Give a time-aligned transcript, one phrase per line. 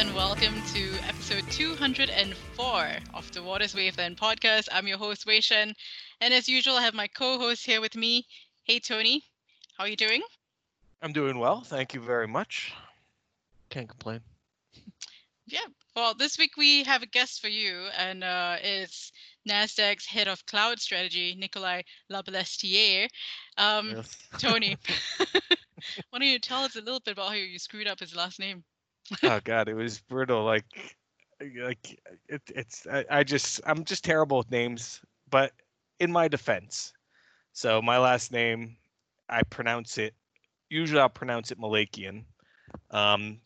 [0.00, 4.66] and welcome to episode 204 of the Waters Wavelength podcast.
[4.72, 5.74] I'm your host, Wei Shen,
[6.22, 8.26] and as usual, I have my co-host here with me.
[8.64, 9.22] Hey, Tony,
[9.76, 10.22] how are you doing?
[11.02, 11.60] I'm doing well.
[11.60, 12.72] Thank you very much.
[13.68, 14.20] Can't complain.
[15.46, 15.66] Yeah.
[15.94, 19.12] Well, this week we have a guest for you, and uh, it's
[19.46, 23.06] Nasdaq's head of cloud strategy, Nikolai Larbalestier.
[23.58, 24.16] Um, Yes.
[24.38, 24.78] Tony,
[25.18, 28.40] why don't you tell us a little bit about how you screwed up his last
[28.40, 28.64] name?
[29.22, 30.44] Oh God, it was brutal.
[30.44, 30.64] Like,
[31.40, 32.86] like it, it's.
[32.86, 35.00] I, I just, I'm just terrible with names.
[35.30, 35.52] But
[36.00, 36.92] in my defense,
[37.52, 38.76] so my last name,
[39.28, 40.14] I pronounce it.
[40.68, 42.24] Usually, I'll pronounce it Malakian.
[42.90, 43.40] Um,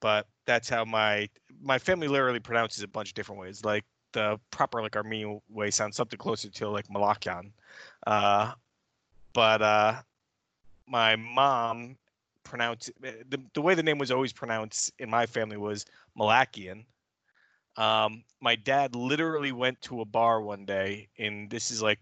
[0.00, 1.28] but that's how my
[1.62, 3.64] my family literally pronounces it a bunch of different ways.
[3.64, 7.52] Like the proper like Armenian way sounds something closer to like Malakian.
[8.06, 8.52] Uh,
[9.32, 10.02] but uh,
[10.86, 11.96] my mom
[12.44, 15.84] pronounced the, the way the name was always pronounced in my family was
[16.18, 16.84] Malakian.
[17.76, 21.98] Um, my dad literally went to a bar one day, and this is like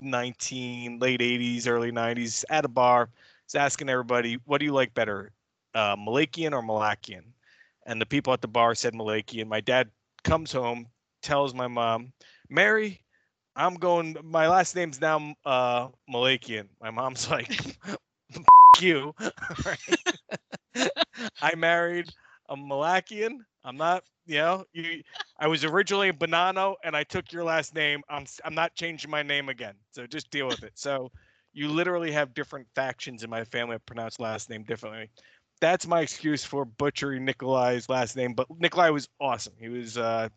[0.00, 3.10] 19 late 80s, early 90s, at a bar.
[3.46, 5.32] He's asking everybody, "What do you like better,
[5.74, 7.32] uh, Malakian or Malakian?"
[7.86, 9.46] And the people at the bar said Malakian.
[9.48, 9.90] My dad
[10.24, 10.88] comes home,
[11.22, 12.12] tells my mom,
[12.50, 13.00] "Mary,
[13.54, 14.16] I'm going.
[14.22, 17.78] My last name's now uh, Malakian." My mom's like,
[18.78, 19.14] "F- you."
[21.42, 22.12] I married
[22.48, 23.38] a Malakian.
[23.64, 25.02] I'm not, you know, you.
[25.38, 28.02] I was originally a Bonanno, and I took your last name.
[28.08, 29.74] I'm I'm not changing my name again.
[29.92, 30.72] So just deal with it.
[30.74, 31.10] So
[31.52, 35.10] you literally have different factions in my family that pronounce last name differently.
[35.60, 38.34] That's my excuse for butchering Nikolai's last name.
[38.34, 39.54] But Nikolai was awesome.
[39.58, 39.96] He was.
[39.98, 40.28] Uh,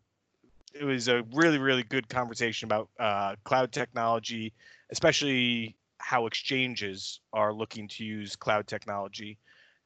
[0.73, 4.53] it was a really really good conversation about uh, cloud technology,
[4.91, 9.37] especially how exchanges are looking to use cloud technology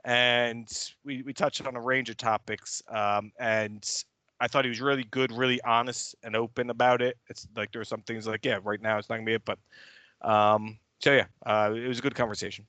[0.05, 0.67] and
[1.05, 4.03] we, we touched on a range of topics um, and
[4.39, 7.79] i thought he was really good really honest and open about it it's like there
[7.79, 9.59] were some things like yeah right now it's not gonna be it but
[10.21, 12.65] um, so yeah uh, it was a good conversation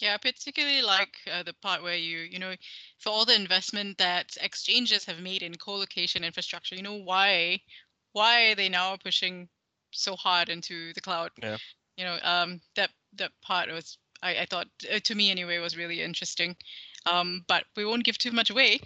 [0.00, 2.54] Yeah, I particularly like uh, the part where you, you know,
[2.98, 7.60] for all the investment that exchanges have made in co-location infrastructure, you know, why,
[8.12, 9.48] why are they now pushing
[9.90, 11.30] so hard into the cloud?
[11.42, 11.56] Yeah.
[11.98, 15.76] You know, um, that that part was, I, I thought, uh, to me anyway, was
[15.76, 16.56] really interesting.
[17.10, 18.80] Um, but we won't give too much away.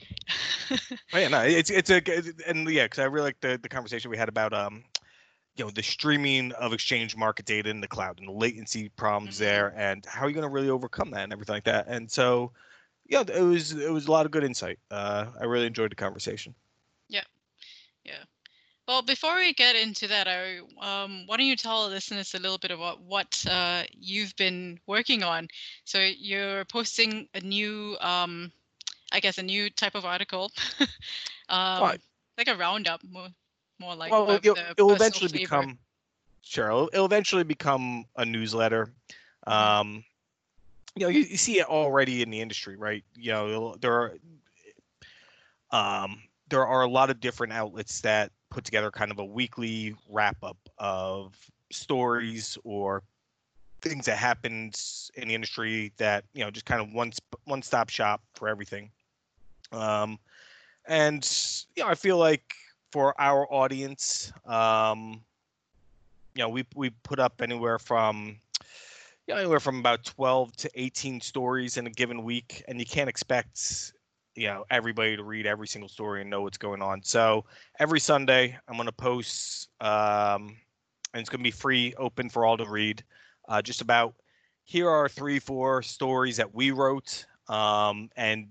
[1.11, 2.03] But yeah no it's it's a
[2.47, 4.85] and yeah because i really like the, the conversation we had about um
[5.57, 9.37] you know the streaming of exchange market data in the cloud and the latency problems
[9.37, 9.39] Mhm.
[9.39, 12.11] there and how are you going to really overcome that and everything like that and
[12.11, 12.53] so
[13.07, 15.97] yeah it was it was a lot of good insight uh, i really enjoyed the
[15.97, 16.55] conversation
[17.09, 17.25] Yeah,
[18.05, 18.25] Yeah.
[18.87, 22.39] Well, before we get into that, I um, why don't you tell our listeners a
[22.39, 25.49] little bit about what uh, you've been working on?
[25.85, 28.53] So you're posting a new, um,
[29.13, 30.51] I guess, a new type of article,
[31.49, 32.01] um, Right.
[32.37, 33.29] like a roundup, more,
[33.79, 34.17] more like.
[34.17, 35.31] well, it'll, it'll eventually flavor.
[35.31, 35.79] become
[36.43, 38.93] sure it'll, it'll eventually become a newsletter
[39.49, 39.73] Mhm.
[39.73, 40.05] um
[40.97, 44.15] you know you, you see it already in the industry right you know there are
[45.71, 49.95] um there are a lot of different outlets that put together kind of a weekly
[50.09, 51.35] wrap up of
[51.71, 53.03] stories or
[53.81, 54.81] things that happened
[55.15, 57.13] in the industry that you know just kind of one
[57.45, 58.91] one stop shop for everything.
[59.73, 60.19] Um
[60.87, 61.25] and
[61.77, 62.55] you know i feel like
[62.91, 65.23] for our audience um
[66.35, 68.37] you know we we put up anywhere from
[69.27, 72.87] you know, anywhere from about 12 to 18 stories in a given week and you
[72.87, 73.93] can't expect
[74.35, 77.03] you know everybody to read every single story and know what's going on.
[77.03, 77.45] So
[77.83, 80.57] every sunday i'm going to post um
[81.15, 83.03] and it's going to be free open for all to read
[83.49, 84.15] uh, just about
[84.65, 88.47] here are three four stories that we wrote um and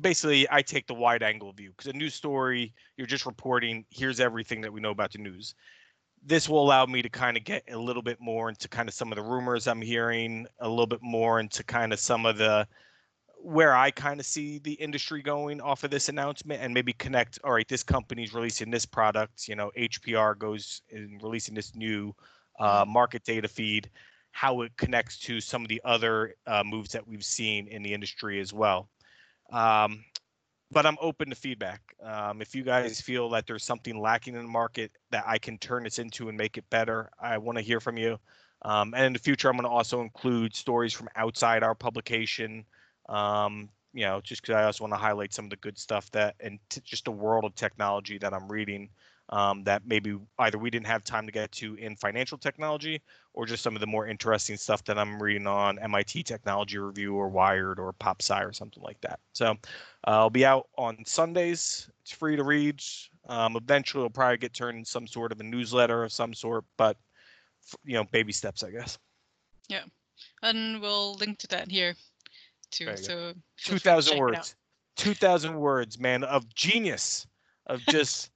[0.00, 4.20] basically i take the wide angle view because a news story you're just reporting here's
[4.20, 5.54] everything that we know about the news.
[6.22, 8.94] This will allow me to kind of get a little bit more into kind of
[8.94, 12.36] some of the rumors i'm hearing a little bit more into kind of some of
[12.36, 12.66] the
[13.42, 17.38] where i kind of see the industry going off of this announcement and maybe connect
[17.44, 22.14] all right this company's releasing this product you know hpr goes in releasing this new
[22.58, 23.90] uh, market data feed
[24.32, 27.92] how it connects to some of the other uh, moves that we've seen in the
[27.92, 28.88] industry as well
[29.52, 30.04] um,
[30.70, 31.80] but I'm open to feedback.
[32.02, 35.58] Um, if you guys feel that there's something lacking in the market that I can
[35.58, 38.18] turn this into and make it better, I want to hear from you.
[38.62, 42.64] Um, and in the future, I'm going to also include stories from outside our publication
[43.10, 46.10] um, you know, just because I also want to highlight some of the good stuff
[46.12, 48.88] that and t- just the world of technology that I'm reading
[49.30, 53.00] um, that maybe either we didn't have time to get to in financial technology
[53.32, 57.14] or just some of the more interesting stuff that I'm reading on MIT Technology Review
[57.14, 59.20] or Wired or PopSci or something like that.
[59.32, 59.54] So uh,
[60.04, 61.88] I'll be out on Sundays.
[62.02, 62.82] It's free to read.
[63.28, 66.64] Um, eventually, it'll probably get turned into some sort of a newsletter of some sort,
[66.76, 66.96] but
[67.84, 68.98] you know, baby steps, I guess.
[69.68, 69.84] Yeah,
[70.42, 71.94] and we'll link to that here
[72.70, 72.96] too.
[72.96, 74.54] So two thousand words,
[74.96, 77.26] two thousand words, man, of genius,
[77.66, 78.30] of just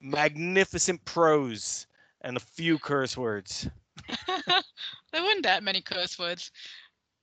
[0.00, 1.86] magnificent prose
[2.22, 3.68] and a few curse words.
[4.26, 6.50] there weren't that many curse words.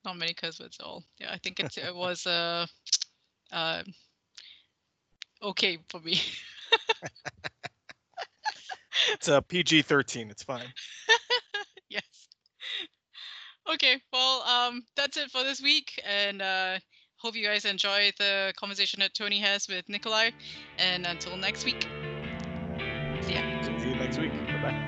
[0.05, 1.03] Not many curse words at all.
[1.19, 2.65] Yeah, I think it, it was uh,
[3.51, 3.83] uh,
[5.43, 6.21] okay for me.
[9.13, 10.29] it's a PG 13.
[10.29, 10.67] It's fine.
[13.73, 16.01] Okay, well, um, that's it for this week.
[16.05, 16.79] And uh,
[17.17, 20.31] hope you guys enjoyed the conversation that Tony has with Nikolai.
[20.77, 21.87] And until next week.
[23.21, 24.31] See you next week.
[24.31, 24.86] Bye bye.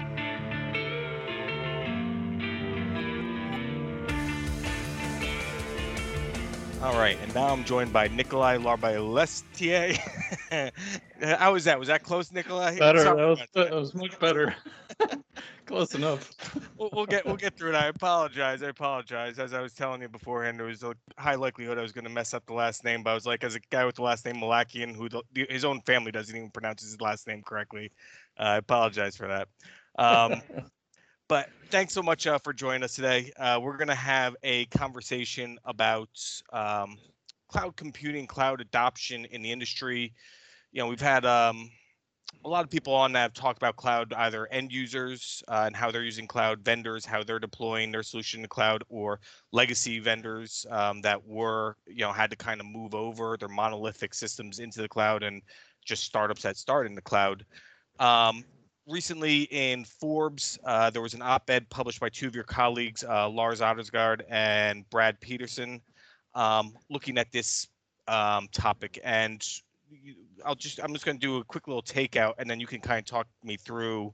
[6.82, 10.00] All right, and now I'm joined by Nikolai Larbalestier.
[11.22, 11.78] How was that?
[11.78, 12.80] Was that close, Nikolai?
[12.80, 13.04] Better.
[13.04, 14.56] That was, that was much better.
[15.66, 16.32] close enough.
[16.78, 17.76] we'll, we'll, get we'll get through it.
[17.76, 18.64] I apologize.
[18.64, 19.40] I apologize.
[19.40, 22.10] As I was telling you beforehand, there was a high likelihood I was going to
[22.10, 23.04] mess up the last name.
[23.04, 25.66] But I was like, as a guy with the last name Malakian, who the, his
[25.66, 27.92] own family doesn't even pronounce his last name correctly,
[28.40, 29.50] uh, I apologize for that.
[30.02, 30.42] Um,
[31.30, 33.32] but thanks so much uh, for joining us today.
[33.38, 36.10] Uh, we're going to have a conversation about
[36.52, 36.98] um,
[37.48, 40.12] cloud computing, cloud adoption in the industry.
[40.72, 41.70] You know, we've had um,
[42.44, 45.76] a lot of people on that have talked about cloud, either end users uh, and
[45.76, 49.20] how they're using cloud, vendors, how they're deploying their solution to cloud, or
[49.52, 54.16] legacy vendors um, that were, you know, had to kind of move over their monolithic
[54.16, 55.44] systems into the cloud and
[55.86, 57.46] just startups that start in the cloud.
[58.00, 58.44] Um,
[58.90, 63.30] recently in Forbes, uh, there was an op-ed published by two of your colleagues, uh,
[63.30, 65.82] Lars Ottersgård and Brad Peterson,
[66.34, 67.68] um, looking at this
[68.08, 69.00] um, topic.
[69.04, 69.46] And
[70.44, 72.82] I'll just I'm just going to do a quick little takeout, and then you can
[72.82, 74.14] kind of talk me through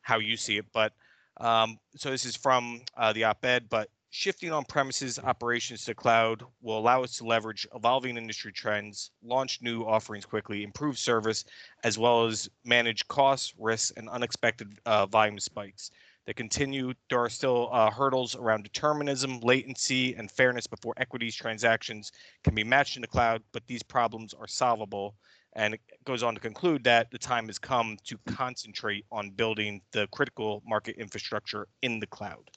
[0.00, 0.66] how you see it.
[0.72, 0.92] But
[1.38, 6.78] um, so this is from uh, the op-ed, but Shifting on-premises operations to cloud will
[6.78, 11.44] allow us to leverage evolving industry trends, launch new offerings quickly, improve service,
[11.82, 15.90] as well as manage costs, risks, and unexpected uh, volume spikes.
[16.26, 22.12] There continue, there are still uh, hurdles around determinism, latency, and fairness before equities transactions
[22.44, 25.16] can be matched in the cloud, but these problems are solvable.
[25.54, 29.80] And it goes on to conclude that the time has come to concentrate on building
[29.90, 32.48] the critical market infrastructure in the cloud.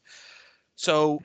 [0.75, 1.19] So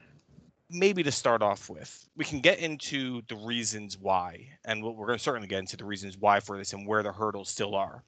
[0.73, 5.19] maybe to start off with, we can get into the reasons why, and we're going
[5.19, 8.03] to certainly get into the reasons why for this and where the hurdles still are.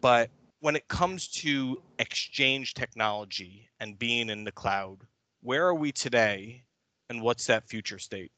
[0.00, 4.98] But when it comes to exchange technology and being in the cloud,
[5.42, 6.64] where are we today,
[7.08, 8.32] and what's that future state?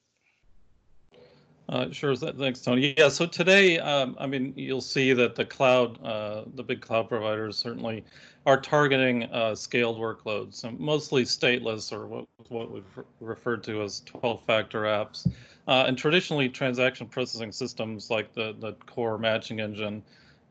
[1.68, 2.16] Uh, sure.
[2.16, 2.94] Thanks, Tony.
[2.96, 3.10] Yeah.
[3.10, 7.58] So today, um, I mean, you'll see that the cloud, uh, the big cloud providers
[7.58, 8.04] certainly
[8.46, 14.00] are targeting uh, scaled workloads, so mostly stateless or what, what we've referred to as
[14.06, 15.30] 12-factor apps.
[15.66, 20.02] Uh, and traditionally, transaction processing systems like the, the core matching engine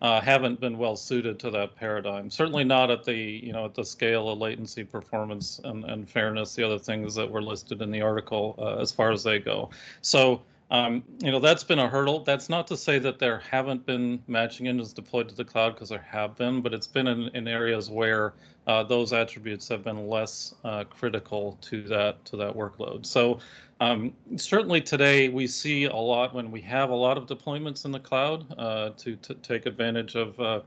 [0.04, 2.30] uh, haven't been well suited to that paradigm.
[2.30, 6.54] Certainly not at the you know at the scale of latency, performance, and, and fairness,
[6.54, 9.72] the other things that were listed in the article uh, as far as they go.
[10.02, 12.24] So um, you know, that's been a hurdle.
[12.24, 15.90] That's not to say that there haven't been matching engines deployed to the cloud because
[15.90, 18.34] there have been, but it's been in, in areas where
[18.68, 23.06] uh, those attributes have been less uh, critical to that to that workload.
[23.06, 23.40] So
[23.80, 27.92] um, certainly today we see a lot when we have a lot of deployments in
[27.92, 30.62] the cloud uh, to, to take advantage of uh,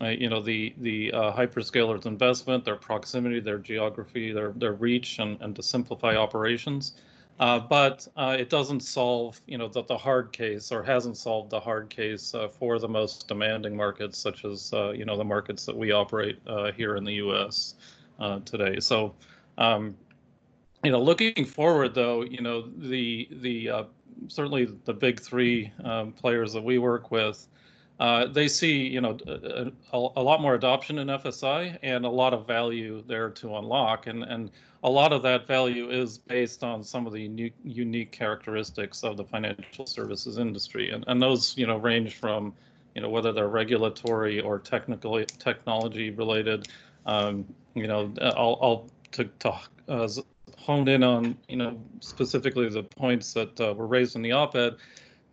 [0.00, 5.18] uh, you know the the uh, hyperscalers investment, their proximity, their geography, their their reach,
[5.18, 6.92] and, and to simplify operations.
[7.40, 11.50] Uh, but uh, it doesn't solve, you know, the, the hard case or hasn't solved
[11.50, 15.24] the hard case uh, for the most demanding markets, such as, uh, you know, the
[15.24, 17.74] markets that we operate uh, here in the U.S.
[18.20, 18.78] Uh, today.
[18.78, 19.14] So,
[19.58, 19.96] um,
[20.84, 23.86] you know, looking forward, though, you know, the the
[24.28, 27.48] certainly the big three um, players that we work with,
[28.32, 32.46] they see, you know, a, a, lot more adoption in FSI and a lot of
[32.46, 34.50] value there to unlock, and and
[34.84, 39.16] a lot of that value is based on some of the unique, unique characteristics of
[39.16, 42.54] the financial services industry, and and those you know range from
[42.94, 46.68] you know whether they're regulatory or technical technology related.
[47.06, 49.54] Um, you know, I'll, I'll to, to
[49.88, 50.08] uh,
[50.58, 54.76] hone in on you know specifically the points that uh, were raised in the op-ed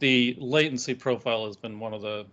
[0.01, 2.25] the latency profile has been one of the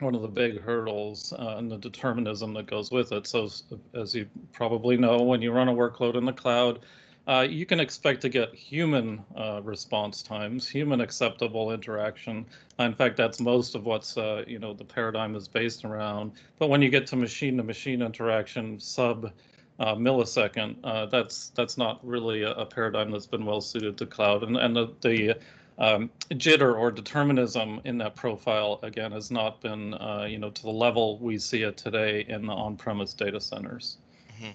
[0.00, 3.26] one of the big hurdles uh, and the determinism that goes with it.
[3.26, 3.48] So,
[3.94, 6.80] as you probably know, when you run a workload in the cloud,
[7.26, 12.44] uh, you can expect to get human uh, response times, human acceptable interaction.
[12.78, 16.32] in fact, that's most of what's uh, you know the paradigm is based around.
[16.58, 19.32] But when you get to machine-to-machine interaction, sub
[19.78, 24.06] uh, millisecond, uh, that's that's not really a, a, paradigm that's been well suited to
[24.06, 24.42] cloud.
[24.42, 25.36] And and the, the
[25.78, 30.62] um, jitter or determinism in that profile again has not been uh, you know to
[30.62, 33.98] the level we see it today in the on-premise data centers.
[34.32, 34.50] Mm-hmm.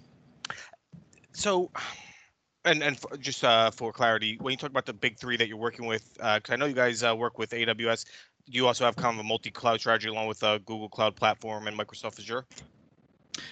[1.33, 1.71] So
[2.65, 5.47] and and for, just uh, for clarity, when you talk about the big three that
[5.47, 8.05] you're working with, because uh, I know you guys uh, work with AWS,
[8.47, 11.77] you also have kind of a multi-cloud strategy along with uh, Google Cloud Platform and
[11.77, 12.45] Microsoft Azure?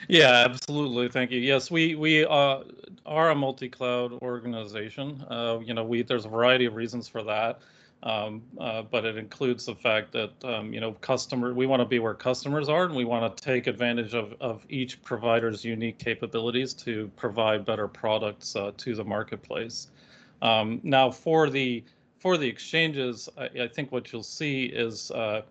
[0.08, 1.10] Yeah, absolutely.
[1.10, 1.40] Thank you.
[1.40, 2.60] Yes, we we uh,
[3.06, 5.24] are a multi-cloud organization.
[5.30, 7.60] Uh, you know, we there's a variety of reasons for that.
[8.04, 11.86] Um, uh, but it includes the fact that um, you know customer we want to
[11.86, 15.98] be where customers are and we want to take advantage of, of each provider's unique
[15.98, 19.88] capabilities to provide better products uh, to the marketplace
[20.44, 21.84] um, now for the
[22.20, 25.42] for the exchanges I, I think what you'll see is uh,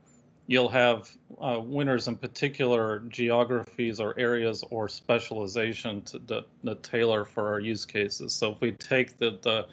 [0.47, 1.11] you'll have
[1.41, 7.61] uh, winners in particular geographies or areas or specialization to, that, that tailor for our
[7.61, 9.67] use cases so if we take the the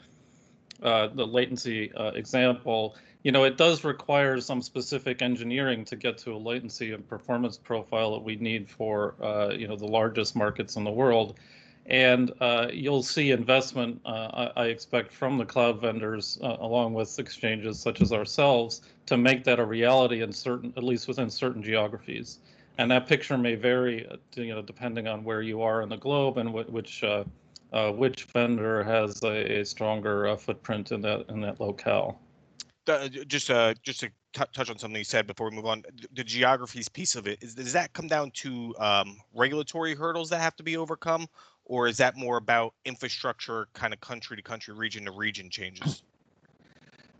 [0.84, 6.18] uh, the latency uh, example, you know, it does require some specific engineering to get
[6.18, 10.36] to a latency and performance profile that we need for, uh, you know, the largest
[10.36, 11.40] markets in the world.
[11.86, 17.20] And uh, you'll see investment, uh, I, I, expect, from the cloud vendors, along with
[17.20, 21.62] exchanges such as ourselves, to make that a reality in certain, at least within certain
[21.62, 22.40] geographies.
[22.78, 26.38] And that picture may vary, you know, depending on where you are in the globe
[26.38, 27.04] and wh- which
[27.74, 32.20] uh, which vendor has a, a stronger uh, footprint in that in that locale.
[32.88, 35.84] Uh, just uh, just to t- touch on something you said before we move on,
[36.14, 40.40] the geographies piece of it is does that come down to um, regulatory hurdles that
[40.40, 41.26] have to be overcome,
[41.66, 46.04] or is that more about infrastructure, kind of country to country, region to region changes?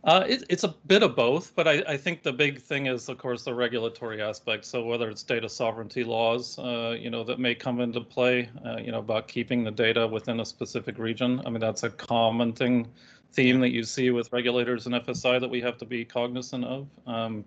[0.04, 3.08] Uh, it, it's a bit of both, but I, I, think the big thing is,
[3.08, 4.66] of course, the regulatory aspect.
[4.66, 8.76] So whether it's data sovereignty laws, uh, you know, that may come into play, uh,
[8.76, 11.40] you know, about keeping the data within a specific region.
[11.46, 12.86] I mean, that's a common thing,
[13.32, 16.86] theme that you see with regulators and FSI that we have to be cognizant of.
[17.06, 17.42] Um,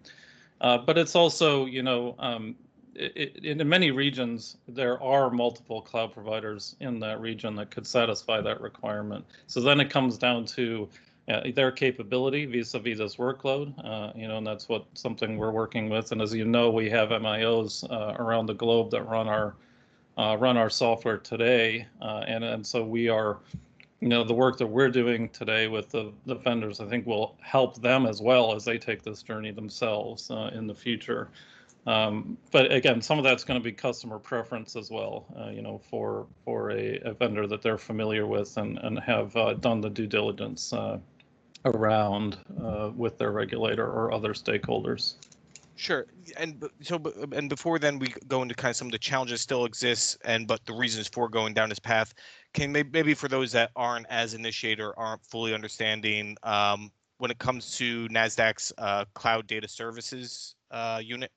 [0.60, 2.56] uh, but it's also, you know, um,
[2.98, 8.42] it, in many regions, there are multiple cloud providers in that region that could satisfy
[8.42, 9.25] that requirement.
[9.48, 10.89] So then it comes down to
[11.30, 15.89] uh, their capability vis-a-vis this workload, uh, you know, and that's what something we're working
[15.89, 16.12] with.
[16.12, 19.56] And as you know, we have MIOs uh, around the globe that run our
[20.18, 23.38] uh, run our software today, uh, and and so we are,
[24.00, 27.36] you know, the work that we're doing today with the the vendors, I think, will
[27.42, 31.30] help them as well as they take this journey themselves uh, in the future.
[31.88, 35.79] Um, but again, some of that's going to be customer preference as well, you know,
[35.89, 40.06] for for a, a, vendor that they're familiar with and and have done the due
[40.06, 40.74] diligence
[41.65, 45.15] around uh, with their regulator or other stakeholders.
[45.75, 47.00] Sure, and so
[47.34, 50.48] and before then we go into kind of some of the challenges still exist, and
[50.48, 52.13] but the reasons for going down this path.
[52.53, 57.77] Can maybe, for those that aren't as initiator, aren't fully understanding um, when it comes
[57.77, 61.32] to Nasdaq's uh, cloud data services uh, unit,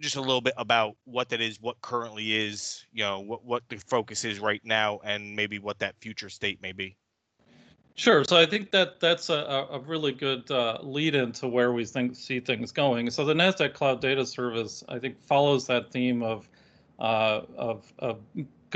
[0.00, 3.62] just a little bit about what that is, what currently is, you know, what what
[3.68, 6.96] the focus is right now, and maybe what that future state may be.
[7.94, 8.24] Sure.
[8.24, 12.14] So I think that that's a, a really good uh, lead into where we think
[12.14, 13.08] see things going.
[13.10, 16.46] So the Nasdaq Cloud Data Service, I think, follows that theme of
[16.98, 18.20] uh, of, of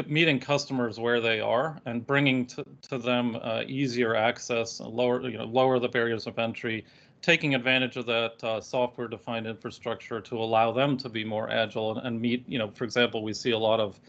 [0.06, 5.36] meeting customers where they are and bringing to, to them uh, easier access, lower you
[5.36, 6.86] know lower the barriers of entry,
[7.22, 12.06] taking advantage of that uh, software-defined infrastructure to allow them to be more agile and,
[12.06, 12.44] and meet.
[12.48, 14.00] You know, for example, we see a lot of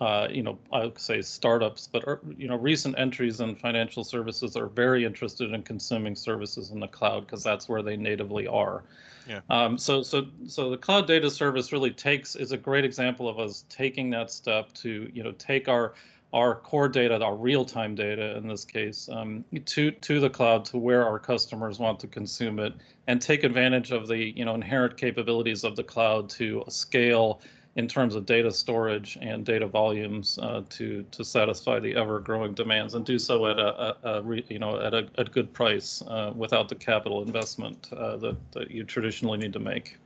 [0.00, 4.04] uh, you know, I would say startups, but er, you know, recent entries in financial
[4.04, 8.46] services are very interested in consuming services in the cloud because that's where they natively
[8.46, 8.84] are.
[9.28, 9.40] Yeah.
[9.50, 13.38] Um, so, so, so the cloud data service really takes is a great example of
[13.38, 15.94] us taking that step to you know take our
[16.36, 20.76] our core data, our real-time data in this case, um, to to the cloud to
[20.76, 22.74] where our customers want to consume it,
[23.06, 27.40] and take advantage of the you know inherent capabilities of the cloud to scale
[27.76, 32.52] in terms of data storage and data volumes uh, to to satisfy the ever growing
[32.52, 33.70] demands and do so at a,
[34.06, 38.18] a, a you know at a, a good price uh, without the capital investment uh,
[38.18, 39.96] that that you traditionally need to make.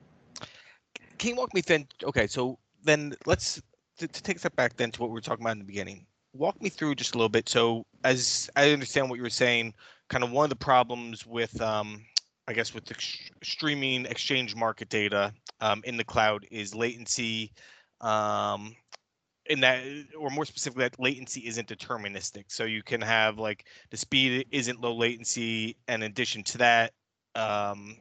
[1.19, 1.89] Can you walk me then?
[2.05, 3.61] Okay, so then let's
[3.99, 5.65] to, to take a step back then to what we were talking about in the
[5.65, 6.07] beginning.
[6.33, 7.49] Walk me through just a little bit.
[7.49, 9.75] So as I understand what you were saying,
[10.09, 12.05] kind of one of the problems with um,
[12.47, 12.97] I guess with the
[13.43, 17.53] streaming exchange market data um, in the cloud is latency.
[18.01, 18.75] Um,
[19.47, 19.85] in that,
[20.19, 22.45] or more specifically, that latency isn't deterministic.
[22.49, 26.93] So you can have like the speed isn't low latency, and in addition to that,
[27.35, 27.97] um,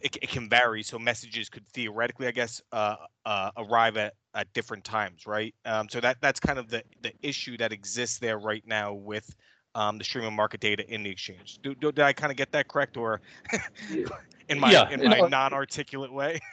[0.00, 0.82] it, it can vary.
[0.82, 5.54] So messages could theoretically, I guess, uh, uh, arrive at at different times, right?
[5.64, 9.34] Um, so that that's kind of the the issue that exists there right now with
[9.74, 11.58] um, the streaming market data in the exchange.
[11.62, 13.20] Do, do, did I kind of get that correct, or
[14.48, 16.40] in my Yeah, in my know- non-articulate way?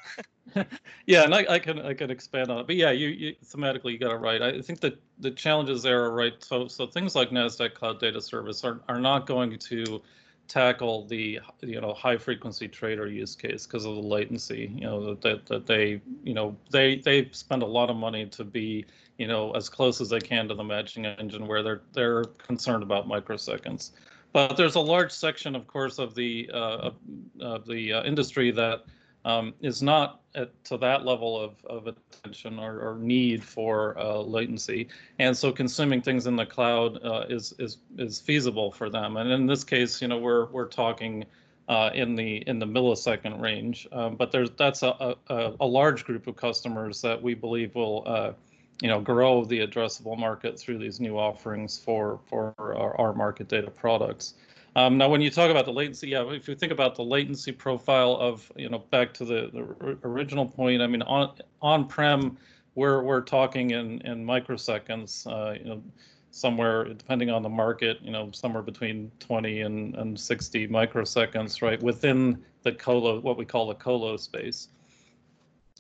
[1.08, 3.92] Yeah, and I, I can I can expand on it, but yeah, you, you thematically
[3.92, 4.42] you got it right.
[4.42, 6.34] I think that the challenges there are right.
[6.44, 10.02] So so things like Nasdaq Cloud Data Service are are not going to
[10.48, 14.72] tackle the you know high frequency trader use case because of the latency.
[14.76, 18.44] You know that, that they you know they they spend a lot of money to
[18.44, 18.86] be
[19.18, 22.84] you know as close as they can to the matching engine where they're they're concerned
[22.84, 23.92] about microseconds.
[24.34, 26.96] But there's a large section, of course, of the uh, of,
[27.40, 28.84] of the uh, industry that
[29.26, 34.20] um, is not at, to that level of, of attention or, or need for uh,
[34.20, 34.88] latency.
[35.20, 39.18] And so consuming things in the cloud uh, is, is, is feasible for them.
[39.18, 41.26] And in this case, you know, we're, we're talking
[41.68, 43.88] uh, in the in the millisecond range.
[43.92, 48.04] Um, but there's that's a, a, a large group of customers that we believe will
[48.06, 48.34] uh,
[48.82, 53.48] you know grow the addressable market through these new offerings for for our, our market
[53.48, 54.36] data products.
[54.78, 57.54] Um, now, when you talk about the latency, yeah, if you think about the latency
[57.54, 62.38] profile of, you know, back to the, the original point, I mean, on on-prem,
[62.76, 65.84] we're we're talking in in microseconds, uh, you know,
[66.32, 71.82] somewhere depending on the market, you know, somewhere between 20 and and 60 microseconds, right,
[71.82, 74.68] within the colo, what we call the colo space.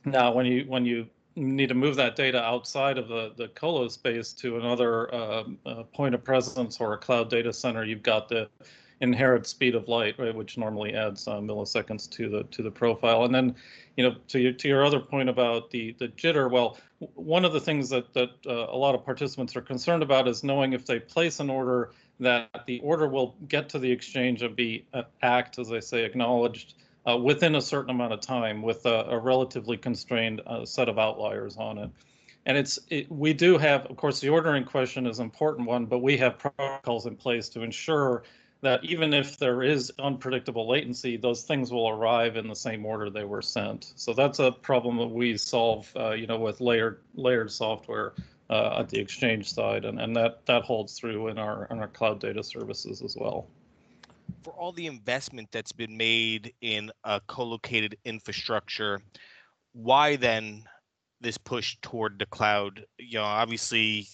[0.05, 3.89] Now, when you when you need to move that data outside of the the colo
[3.89, 8.29] space to another uh, uh, point of presence or a cloud data center, you've got
[8.29, 8.47] the
[9.01, 13.25] inherent speed of light, right, which normally adds uh, milliseconds to the to the profile.
[13.25, 13.55] And then,
[13.97, 16.77] you know, to your to your other point about the the jitter, well,
[17.15, 20.43] one of the things that that uh, a lot of participants are concerned about is
[20.43, 24.55] knowing if they place an order that the order will get to the exchange and
[24.55, 26.75] be uh, act, as I say, acknowledged
[27.07, 30.97] uh, within a certain amount of time with a, a relatively constrained uh, set of
[30.97, 31.89] outliers on it.
[32.45, 35.85] And it's it, we do have, of course, the ordering question is an important one,
[35.85, 38.23] but we have protocols in place to ensure
[38.65, 43.09] that even if there is unpredictable latency, those things will arrive in the same order
[43.09, 43.93] they were sent.
[43.95, 48.13] So that's a problem that we solve, uh, you know, with layered layered software
[48.49, 51.87] uh, at the exchange side, and, and that that holds through in our in our
[51.87, 53.47] cloud data services as well.
[54.43, 59.01] for all the investment that's been made in a co-located infrastructure,
[59.73, 60.63] why then
[61.21, 62.85] this push toward the cloud?
[62.99, 64.07] You know, obviously,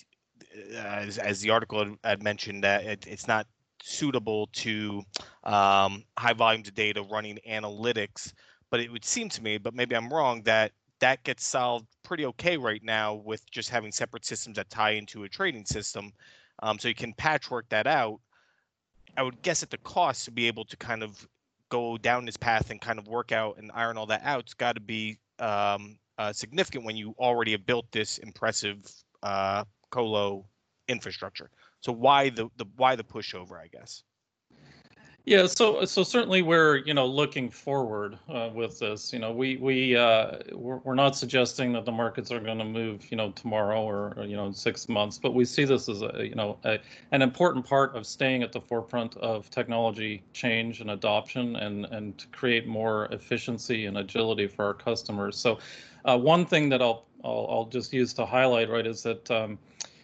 [0.74, 3.48] uh, as, as the article had- mentioned, that it, it's not
[3.84, 5.04] suitable to
[5.44, 8.34] um, high volumes of data running analytics.
[8.70, 12.26] But it would seem to me, but maybe I'm wrong, that that gets solved pretty
[12.26, 16.14] okay right now with just having separate systems that tie into a trading system.
[16.62, 18.20] Um, so you can patchwork that out.
[19.18, 21.28] I would guess at the cost to be able to kind of
[21.70, 24.54] go down this path and kind of work out and iron all that out, it's
[24.54, 28.80] got to be um, uh, significant when you already have built this impressive
[29.24, 30.46] uh, colo
[30.88, 31.50] infrastructure.
[31.82, 33.60] So why the, the why the pushover?
[33.60, 34.04] I guess.
[35.26, 39.14] Yeah, so so certainly we're you know looking forward uh, with this.
[39.14, 42.66] You know, we we uh, we're, we're not suggesting that the markets are going to
[42.66, 45.88] move you know tomorrow or, or you know in six months, but we see this
[45.90, 46.80] as a you know a,
[47.12, 52.18] an important part of staying at the forefront of technology change and adoption and and
[52.18, 55.38] to create more efficiency and agility for our customers.
[55.38, 55.60] So,
[56.06, 59.30] uh, one thing that I'll, I'll I'll just use to highlight right is that.
[59.30, 59.60] Um,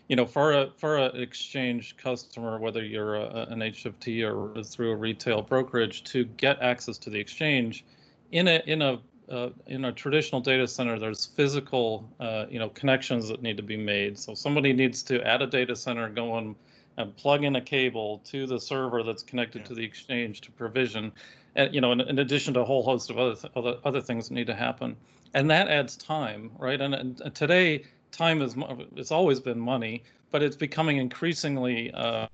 [0.07, 4.91] you know, for a for an exchange customer, whether you're a, an HFT or through
[4.91, 7.83] a retail brokerage, to get access to the exchange,
[8.31, 12.69] in a in a uh, in a traditional data center, there's physical, uh, you know,
[12.69, 14.17] connections that need to be made.
[14.17, 16.55] So somebody needs to add a data center, go and,
[16.95, 19.67] and plug in a cable to the server that's connected Yeah.
[19.67, 21.11] to the exchange to provision,
[21.55, 24.01] and you know, in, in addition to a whole host of other th- other other
[24.01, 24.95] things that need to happen,
[25.33, 26.79] and that adds time, right?
[26.79, 28.55] And, and today time is
[28.95, 32.27] it's always been money, but it's becoming increasingly um,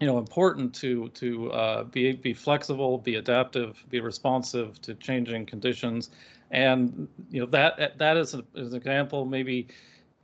[0.00, 5.46] you know important to to uh, be be flexible, be adaptive, be responsive to changing
[5.46, 6.10] conditions,
[6.50, 9.24] and you know that that is, a, is an example.
[9.24, 9.68] Maybe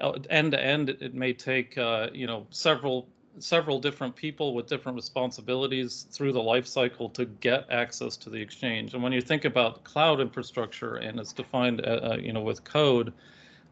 [0.01, 4.67] uh, end to end, it may take uh, you know several several different people with
[4.67, 8.93] different responsibilities through the life cycle to get access to the exchange.
[8.93, 12.65] And when you think about cloud infrastructure and it's defined, uh, uh, you know, with
[12.65, 13.13] code,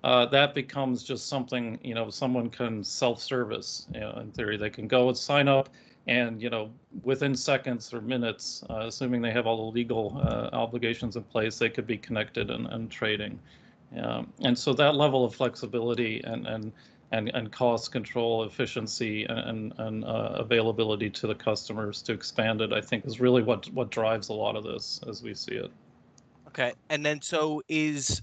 [0.04, 4.70] uh, that becomes just something you know someone can self-service you know, in theory they
[4.70, 5.68] can go and sign up
[6.08, 6.70] and you know
[7.02, 11.58] within seconds or minutes, uh, assuming they have all the legal uh, obligations in place,
[11.58, 13.38] they could be connected and, and trading.
[14.02, 16.72] Um, and so that level of flexibility and and
[17.10, 22.70] and, and cost control, efficiency, and, and uh, availability to the customers to expand it,
[22.70, 25.70] I think is really what what drives a lot of this as we see it.
[26.48, 28.22] Okay, and then so is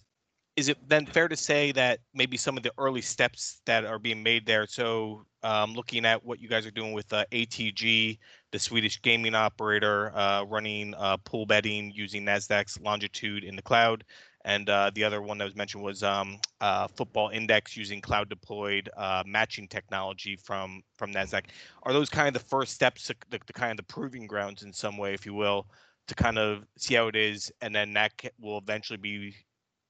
[0.55, 3.99] is it then fair to say that maybe some of the early steps that are
[3.99, 4.65] being made there?
[4.65, 8.17] So um, looking at what you guys are doing with uh, ATG,
[8.51, 14.05] the Swedish gaming operator, uh, running uh, pool betting using Nasdaq's Longitude in the cloud,
[14.45, 18.29] and uh, the other one that was mentioned was um, uh, Football Index using cloud
[18.29, 21.45] deployed uh, matching technology from from Nasdaq.
[21.83, 24.71] Are those kind of the first steps, the, the kind of the proving grounds in
[24.71, 25.67] some way, if you will,
[26.07, 29.35] to kind of see how it is, and then that will eventually be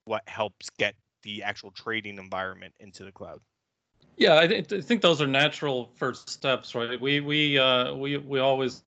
[0.06, 3.40] what helps get the actual trading environment into the cloud?
[4.18, 7.00] Yeah, I, th- I, think those are natural first steps, right?
[7.00, 8.82] We we uh, we we always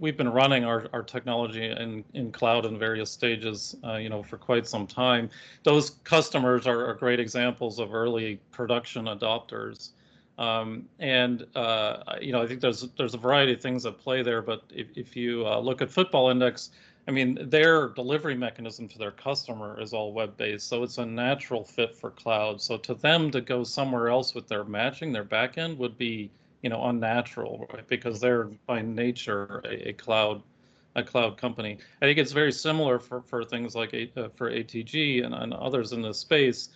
[0.00, 4.08] we, have been running our, our technology in, in cloud in various stages, uh, you
[4.08, 5.28] know, for quite some time.
[5.62, 9.90] Those customers are, are great examples of early production adopters,
[10.38, 14.22] um, and uh, you know, I think there's there's a variety of things at play
[14.22, 14.40] there.
[14.40, 16.70] But if if you uh, look at Football Index,
[17.08, 21.64] I mean, their delivery mechanism to their customer is all web-based, so it's a natural
[21.64, 22.60] fit for cloud.
[22.60, 26.30] So to them to go somewhere else with their matching, their backend would be,
[26.62, 27.86] you know, unnatural, right?
[27.88, 30.42] Because they're by nature a, a cloud,
[30.94, 31.78] a cloud company.
[32.00, 35.92] I think it's very similar for for things like uh, for ATG and, and others
[35.92, 36.68] in this space.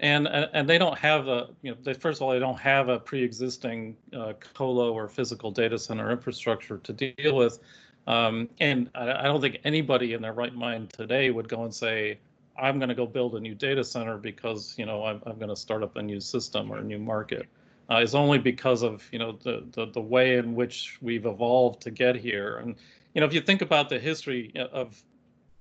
[0.00, 2.88] And, and they don't have a you know they first of all they don't have
[2.88, 7.60] a pre-existing uh, colo or physical data center infrastructure to deal with
[8.06, 11.74] um, and I, I, don't think anybody in their right mind today would go and
[11.74, 12.18] say,
[12.58, 15.48] I'm going to go build a new data center because, you know, I'm, I'm going
[15.48, 17.46] to start up a new system or a new market.
[17.90, 21.80] Uh, it's only because of, you know, the, the, the way in which we've evolved
[21.82, 22.58] to get here.
[22.58, 22.76] And,
[23.14, 25.02] you know, if you think about the history of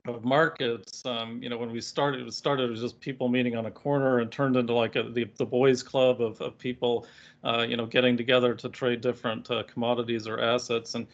[0.05, 3.67] of markets, um, you know, when we started, it started as just people meeting on
[3.67, 7.07] a corner and turned into like a, the, the boys club of, of people,
[7.45, 10.95] uh, you know, getting together to trade different uh, commodities or assets.
[10.95, 11.07] And,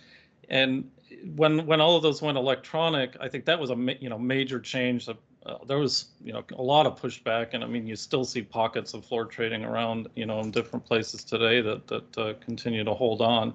[0.50, 0.90] and
[1.36, 4.60] when when all of those went electronic, I think that was a you know major
[4.60, 5.08] change.
[5.10, 8.42] Uh, there was you know a lot of pushback, and I mean you still see
[8.42, 12.84] pockets of floor trading around you know in different places today that that uh, continue
[12.84, 13.54] to hold on,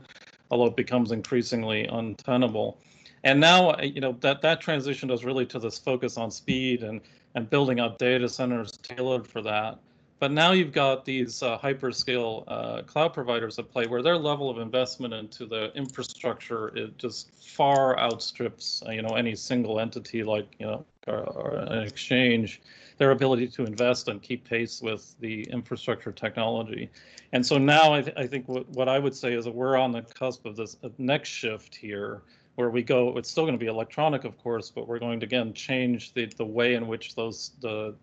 [0.51, 2.79] although it becomes increasingly untenable.
[3.23, 6.83] And now uh, you know that that transition does really to this focus on speed
[6.83, 7.01] and
[7.35, 9.79] and building out data centers tailored for that.
[10.25, 14.49] But now you've got these uh, hyperscale uh, cloud providers at play where their level
[14.49, 20.23] of investment into the infrastructure it just far outstrips uh, you know any single entity
[20.23, 22.63] like you know or, or an exchange
[22.97, 26.89] their ability to invest and keep pace with the infrastructure technology.
[27.35, 29.77] And so now I, th- I think what, what I would say is that we're
[29.77, 32.23] on the cusp of this next shift here
[32.55, 35.27] where we go it's still going to be electronic of course but we're going to
[35.27, 37.95] again change the, the way in which those the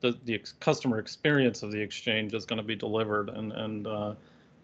[0.00, 3.86] the, the ex- customer experience of the exchange is going to be delivered and and
[3.86, 4.14] uh,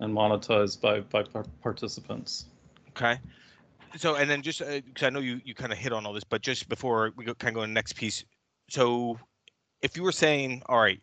[0.01, 2.47] and monetized by by par- participants.
[2.91, 3.19] Okay.
[3.97, 6.13] So and then just because uh, I know you you kind of hit on all
[6.13, 8.25] this, but just before we go, kind of go to the next piece.
[8.69, 9.19] So
[9.83, 11.01] if you were saying, all right,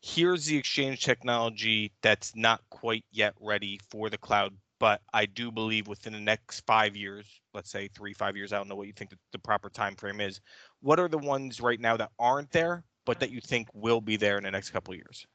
[0.00, 5.52] here's the exchange technology that's not quite yet ready for the cloud, but I do
[5.52, 8.86] believe within the next five years, let's say three, five years, I don't know what
[8.86, 10.40] you think the, the proper time frame is.
[10.80, 14.16] What are the ones right now that aren't there, but that you think will be
[14.16, 15.26] there in the next couple of years?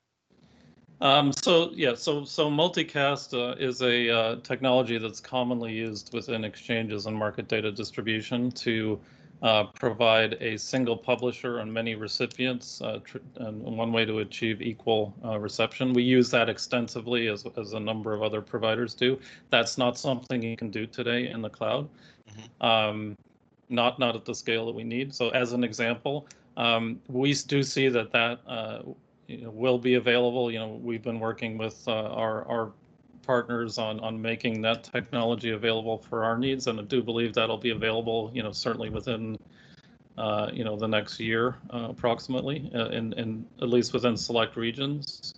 [1.00, 6.44] Um, so yeah, so so multicast uh, is a uh, technology that's commonly used within
[6.44, 9.00] exchanges and market data distribution to
[9.44, 14.60] uh, provide a single publisher and many recipients, uh, tr- and one way to achieve
[14.64, 15.94] equal uh, reception.
[15.94, 19.20] We use that extensively as as a number of other providers do.
[19.52, 21.88] That's not something you can do today in the cloud.
[22.28, 22.66] Mm-hmm.
[22.66, 23.18] Um,
[23.70, 25.14] not not at the scale that we need.
[25.14, 26.28] So as an example,
[26.58, 28.82] um, we do see that that uh,
[29.28, 30.52] you know, will be available.
[30.52, 32.72] You know, we've been working with uh, our our
[33.22, 37.58] partners on on making that technology available for our needs, and I do believe that'll
[37.58, 38.32] be available.
[38.34, 39.38] You know, certainly within
[40.18, 44.58] uh, you know the next year uh, approximately, and in in at least within select
[44.58, 45.36] regions.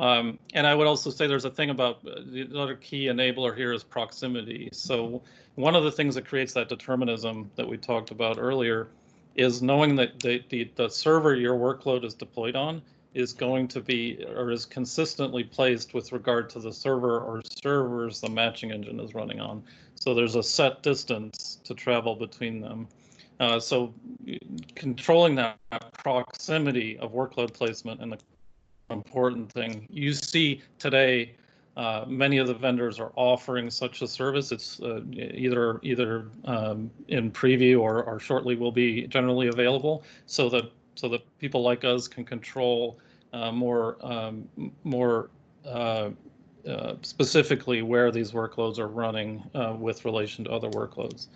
[0.00, 3.54] Um, and I would also say there's a thing about uh, the other key enabler
[3.54, 4.70] here is proximity.
[4.72, 5.22] So
[5.56, 8.88] one of the things that creates that determinism that we talked about earlier
[9.36, 12.82] is knowing that the, the, the server your workload is deployed on
[13.14, 18.20] is going to be or is consistently placed with regard to the server or servers
[18.20, 19.62] the matching engine is running on.
[19.94, 22.88] So there's a set distance to travel between them.
[23.40, 23.94] Uh, so
[24.74, 25.58] controlling that
[25.94, 28.18] proximity of workload placement and the
[28.90, 31.34] important thing you see today
[31.80, 34.52] Uh, many of the vendors are offering such a service.
[34.52, 40.50] It's uh, either either um, in preview or, or shortly will be generally available, so
[40.50, 42.98] that so that people like us can control
[43.32, 44.46] uh, more um,
[44.84, 45.30] more
[45.64, 46.10] uh,
[46.68, 49.42] uh, specifically where these workloads are running
[49.78, 51.28] with relation to other workloads.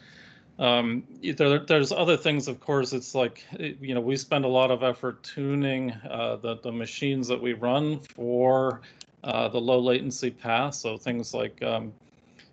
[0.59, 2.93] Um, there, there's other things, of course.
[2.93, 7.41] It's like you know we spend a lot of effort tuning the the machines that
[7.41, 8.83] we run for
[9.25, 10.75] uh, the low latency path.
[10.75, 11.93] So things like um,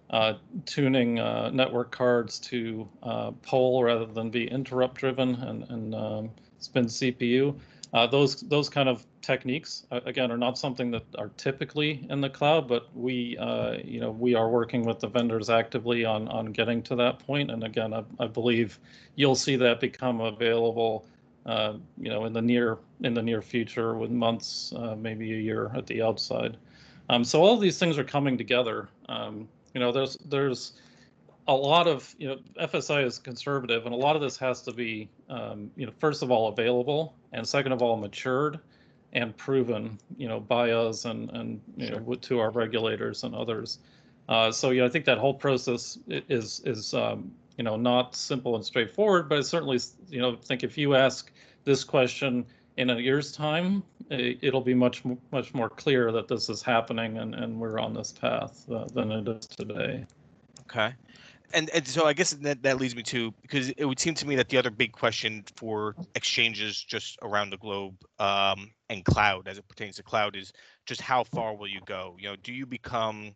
[0.10, 0.34] uh,
[0.66, 6.30] tuning uh, network cards to uh, poll rather than be interrupt driven and, and um,
[6.60, 7.56] spin CPU.
[7.94, 12.30] Uh, those those kind of techniques again are not something that are typically in the
[12.30, 13.38] cloud, but we
[13.84, 17.52] you know we are working with the vendors actively on on getting to that point.
[17.52, 18.80] And again, I, I believe
[19.16, 21.06] you'll see that become available
[21.46, 25.38] uh, you know in the near in the near future, with months uh, maybe a
[25.38, 26.58] year at the outside.
[27.10, 28.90] Um, so all these things are coming together.
[29.10, 30.74] Um, you know, there's there's
[31.48, 34.72] a lot of you know FSI is conservative, and a lot of this has to
[34.72, 38.60] be um, you know first of all available, and second of all matured
[39.14, 42.00] and proven you know by us and and you sure.
[42.00, 43.80] know to our regulators and others.
[44.30, 48.56] Uh, so yeah, I think that whole process is is um, you know not simple
[48.56, 51.32] and straightforward, but I certainly you know think if you ask
[51.64, 52.46] this question
[52.78, 57.36] in a year's time, it'll be much much more clear that this is happening and,
[57.36, 60.06] and we're on this path uh, than it is today.
[60.62, 60.94] Okay
[61.54, 64.28] and and so I guess that that leads me to because it would seem to
[64.28, 69.48] me that the other big question for exchanges just around the globe um, and cloud,
[69.48, 70.52] as it pertains to cloud, is
[70.86, 72.16] just how far will you go?
[72.20, 73.34] You know, do you become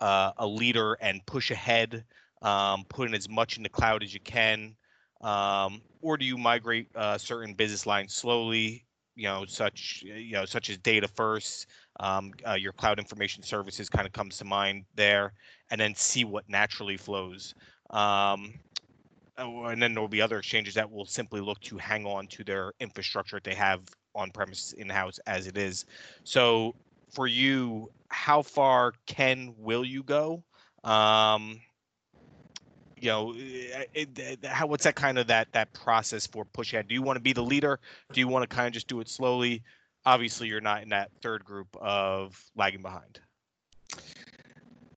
[0.00, 2.04] uh, a leader and push ahead,
[2.42, 4.74] um, put as much in the cloud as you can,
[5.20, 8.84] um, or do you migrate uh, certain business lines slowly?
[9.16, 11.66] You know, such you know, such as data first,
[11.98, 15.32] um, uh, your cloud information services kind of comes to mind there,
[15.70, 17.54] and then see what naturally flows.
[17.90, 18.54] Um,
[19.36, 22.28] oh, and then there will be other exchanges that will simply look to hang on
[22.28, 23.80] to their infrastructure that they have
[24.14, 25.84] on premise in house as it is.
[26.24, 26.74] So
[27.12, 30.42] for you, how far can will you go?
[30.84, 31.60] Um,
[33.00, 36.72] you know, eh, it, it, how what's that kind of that that process for push
[36.72, 36.86] pushing?
[36.86, 37.80] Do you want to be the leader?
[38.12, 39.62] Do you want to kind of just do it slowly?
[40.06, 43.20] obviously you're not in that third group of lagging behind.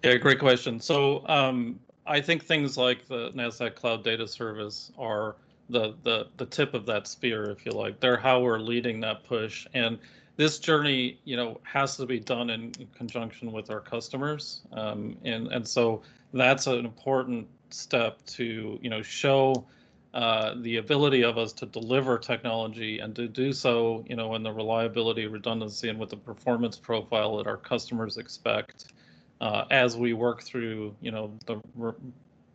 [0.03, 0.79] Yeah, great question.
[0.79, 5.35] So um, I think things like the Nasdaq Cloud Data Service are
[5.69, 7.99] the the the tip of that spear, if you like.
[7.99, 9.97] They're how we're leading that push, and
[10.35, 15.15] this journey, you know, has to be done in, in conjunction with our customers, um,
[15.23, 16.01] and and so
[16.33, 19.65] that's an important step to you know show
[20.13, 24.43] uh, the ability of us to deliver technology and to do so, you know, in
[24.43, 28.93] the reliability, redundancy, and with the performance profile that our customers expect
[29.41, 31.59] uh, as we work through, you know, the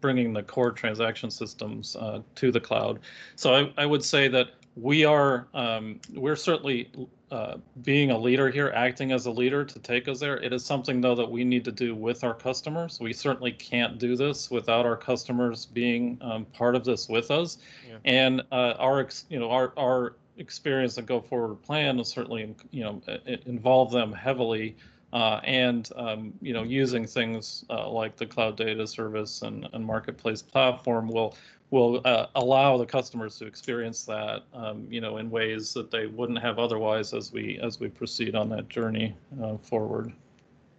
[0.01, 3.01] bringing the core transaction systems uh, to the cloud.
[3.35, 6.89] So I, I would say that we are um, we're certainly
[7.31, 10.39] uh, being a leader here, acting as a leader to take us there.
[10.39, 12.99] It is something though that we need to do with our customers.
[13.01, 17.59] We certainly can't do this without our customers being um, part of this with us.
[17.87, 17.97] Yeah.
[18.05, 22.85] And uh, our you know our our experience and go forward plan is certainly you
[22.85, 23.03] know
[23.47, 24.77] involve them heavily.
[25.11, 29.83] Uh, and um, you know using things uh, like the cloud data service and, and
[29.85, 31.35] marketplace platform will
[31.71, 36.07] will uh, allow the customers to experience that, um, you know, in ways that they
[36.07, 40.13] wouldn't have otherwise as we as we proceed on that journey uh, forward.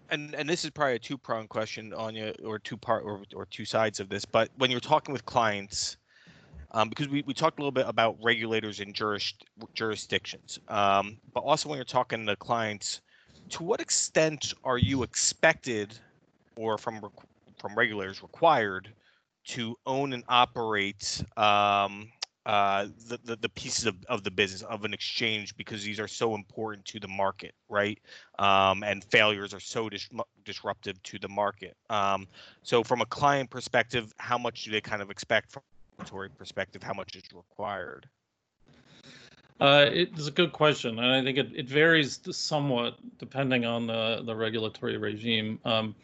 [0.10, 3.21] And and this is probably a two pronged question on you, or two part or
[3.36, 4.25] or two sides of this.
[4.25, 5.97] But when you're talking with clients,
[6.71, 9.34] um, because we, we talked a little bit about regulators and juris,
[9.75, 13.02] jurisdictions, um, but also when you're talking to clients,
[13.49, 15.95] to what extent are you expected,
[16.56, 17.06] or from
[17.60, 18.89] from regulators required?
[19.49, 22.07] To own and operate um,
[22.45, 26.07] uh, the, the, the pieces of, of the business of an exchange because these are
[26.07, 27.99] so important to the market, right?
[28.38, 30.07] Um, and failures are so dis-
[30.45, 31.75] disruptive to the market.
[31.89, 32.27] Um,
[32.62, 36.29] so, from a client perspective, how much do they kind of expect from a regulatory
[36.29, 36.83] perspective?
[36.83, 38.07] How much is required?
[39.59, 44.21] Uh, it's a good question, and I think it, it varies somewhat depending on the,
[44.25, 45.59] the regulatory regime.
[45.65, 45.95] Um,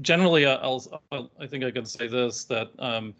[0.00, 3.14] generally, I'll, I'll, i think I can say this that um,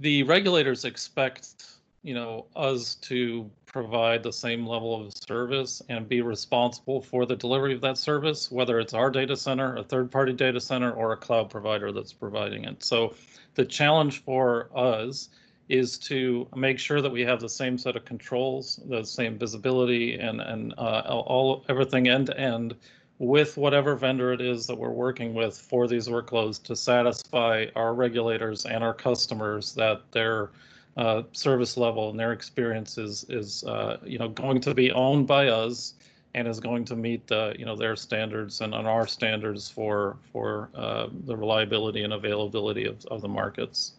[0.00, 1.64] the regulators expect
[2.02, 7.36] you know us to provide the same level of service and be responsible for the
[7.36, 11.16] delivery of that service, whether it's our data center, a third-party data center, or a
[11.16, 12.82] cloud provider that's providing it.
[12.82, 13.14] So
[13.56, 15.28] the challenge for us
[15.68, 20.14] is to make sure that we have the same set of controls, the same visibility,
[20.14, 22.74] and and uh, all everything end to end
[23.18, 27.94] with whatever vendor it is that we're working with for these workloads to satisfy our
[27.94, 30.50] regulators and our customers that their
[30.96, 35.26] uh, service level and their experience is, is uh, you know, going to be owned
[35.26, 35.94] by us
[36.34, 40.18] and is going to meet the, you know, their standards and on our standards for
[40.32, 43.94] for uh, the reliability and availability of, of the markets.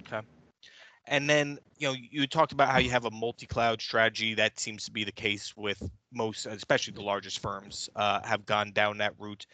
[0.00, 0.24] Okay.
[1.06, 4.34] And then, you know, you talked about how you have a multi-cloud strategy.
[4.34, 8.72] That seems to be the case with most, especially the largest firms, uh, have gone
[8.72, 9.46] down that route.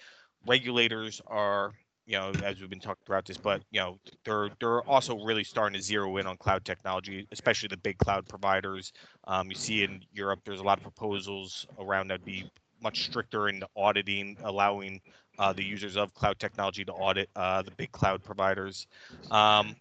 [0.46, 1.72] Regulators are,
[2.06, 5.44] you know, as we've been talking throughout this, but you know, they're they're also really
[5.44, 8.92] starting to zero in on cloud technology, especially the big cloud providers.
[9.26, 12.50] Um, you see in Europe, there's a lot of proposals around that be
[12.82, 15.00] much stricter in auditing, allowing
[15.38, 18.86] uh, the users of cloud technology to audit uh, the big cloud providers.
[19.30, 19.74] Um,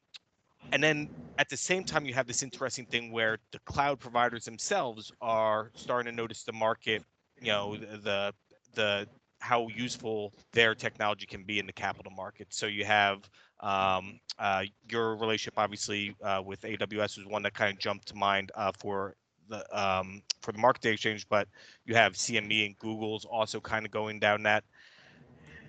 [0.71, 4.45] and then at the same time, you have this interesting thing where the cloud providers
[4.45, 7.03] themselves are starting to notice the market,
[7.41, 8.33] you know, the
[8.75, 9.07] the
[9.39, 12.47] how useful their technology can be in the capital market.
[12.49, 13.29] So you have
[13.61, 18.15] um, uh, your relationship, obviously, uh, with AWS was one that kind of jumped to
[18.15, 19.15] mind uh, for
[19.47, 21.47] the um, for the market exchange, but
[21.85, 24.63] you have CME and Google's also kind of going down that.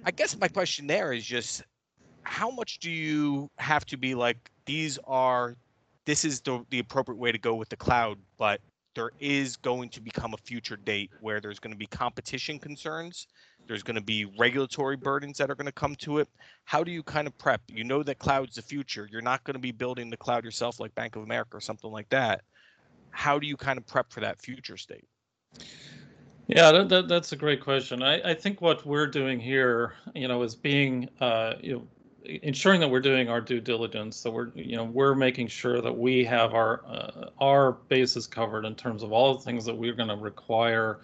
[0.05, 1.63] I guess my question there is just
[2.23, 5.57] how much do you have to be like these are
[6.05, 8.61] this is the, the appropriate way to go with the cloud but
[8.95, 13.29] there is going to become a future date where there's going to be competition concerns.
[13.69, 16.29] There's going to be regulatory burdens that are going to come to it.
[16.65, 17.61] How do you kind of prep?
[17.69, 19.09] You know that cloud's the future.
[19.11, 21.91] You're not going to be building the cloud yourself like bank of america or something
[21.91, 22.43] like that.
[23.13, 25.07] How do you kind of prep for that future state?
[26.49, 28.03] Yeah, that, that, that's a great question.
[28.03, 31.87] I, I think what we're doing here, you know, is being, uh, you know,
[32.25, 35.97] ensuring that we're doing our due diligence that we're you know we're making sure that
[35.97, 39.95] we have our uh, our bases covered in terms of all the things that we're
[39.95, 41.01] going to require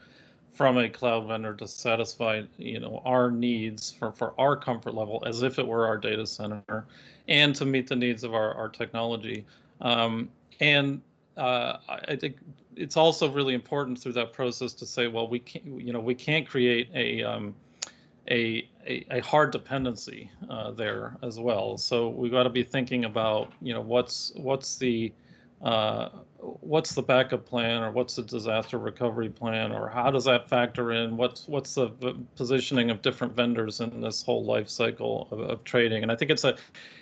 [0.52, 5.22] from a cloud vendor to satisfy you know our needs for for our comfort level
[5.26, 6.86] as if it were our data center
[7.28, 9.44] and to meet the needs of our our technology.
[9.80, 10.28] Um,
[10.60, 11.02] and
[11.36, 12.36] uh, I think
[12.76, 16.14] it's also really important through that process to say well we can't you know we
[16.14, 17.54] can't create a um,
[18.30, 21.76] a, a, a hard dependency uh, there as well.
[21.76, 25.12] So we've got to be thinking about, you know, what's what's the
[25.62, 30.48] uh, what's the backup plan or what's the disaster recovery plan or how does that
[30.48, 31.16] factor in?
[31.16, 31.88] What's what's the
[32.36, 36.02] positioning of different vendors in this whole life cycle of, of trading?
[36.02, 36.56] And I think it's a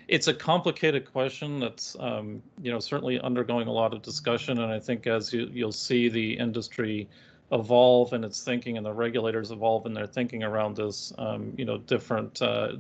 [0.07, 4.61] it's a complicated question that's um, you know certainly undergoing a lot of discussion.
[4.61, 7.09] And I think as you you'll see the industry
[7.55, 11.65] evolve in its thinking and the regulators evolve in their thinking around this, um, you
[11.65, 12.73] know, different, uh,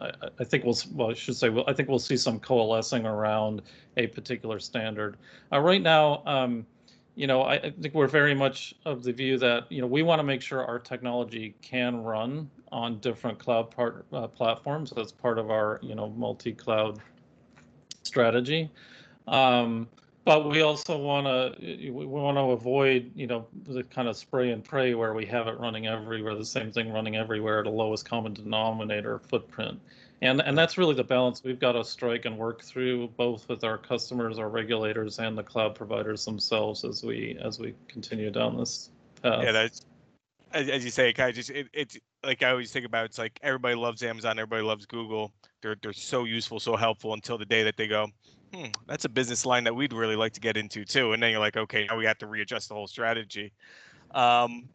[0.00, 3.06] I, I, think we'll, well, I should say, well, I think we'll see some coalescing
[3.06, 3.62] around
[3.96, 5.16] a particular standard.
[5.52, 6.66] Uh, right now, um,
[7.14, 10.02] you know, I, I, think we're very much of the view that, you know, we
[10.02, 14.92] want to make sure our technology can run on different cloud part, uh, platforms.
[14.94, 16.98] That's part of our, you know, multi-cloud
[18.02, 18.70] strategy.
[19.28, 19.88] Um,
[20.24, 24.50] but we also want to we want to avoid you know the kind of spray
[24.50, 27.70] and pray where we have it running everywhere the same thing running everywhere at a
[27.70, 29.78] lowest common denominator footprint.
[30.22, 33.64] And and that's really the balance we've got to strike and work through both with
[33.64, 38.56] our customers our regulators and the cloud providers themselves as we as we continue down
[38.56, 38.90] this
[39.22, 39.42] path.
[39.42, 39.82] Yeah that's
[40.54, 43.18] as, as you say kind of just it, it's like i always think about it's
[43.18, 45.32] like everybody loves amazon everybody loves google
[45.64, 48.06] they're they're so useful so helpful until the day that they go
[48.54, 51.12] hmm, that's a business line that we'd really like to get into too.
[51.12, 53.52] And then you're like, okay, now we have to readjust the whole strategy.
[54.12, 54.68] Um,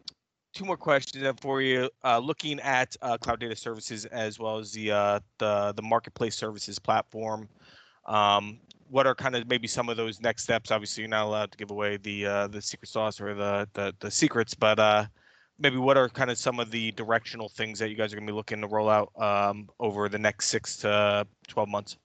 [0.54, 1.90] two more questions for you.
[2.04, 6.36] Uh, looking at uh, cloud data services as well as the uh, the the marketplace
[6.36, 7.48] services platform,
[8.06, 10.72] um, what are kind of maybe some of those next steps?
[10.72, 13.94] Obviously, you're not allowed to give away the uh, the secret sauce or the the,
[14.00, 15.06] the secrets, but uh,
[15.60, 18.28] maybe what are kind of some of the directional things that you guys are going
[18.28, 21.98] to be looking to roll out um, over the next six to twelve months?